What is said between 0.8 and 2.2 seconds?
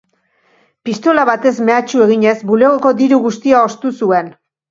Pistola batez mehatxu